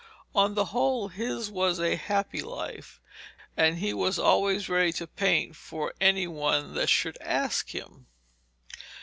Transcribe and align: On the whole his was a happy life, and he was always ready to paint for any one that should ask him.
On 0.33 0.55
the 0.55 0.65
whole 0.73 1.09
his 1.09 1.51
was 1.51 1.79
a 1.79 1.95
happy 1.95 2.41
life, 2.41 2.99
and 3.55 3.77
he 3.77 3.93
was 3.93 4.17
always 4.17 4.67
ready 4.67 4.91
to 4.93 5.05
paint 5.05 5.55
for 5.55 5.93
any 6.01 6.25
one 6.27 6.73
that 6.73 6.89
should 6.89 7.19
ask 7.21 7.69
him. 7.69 8.07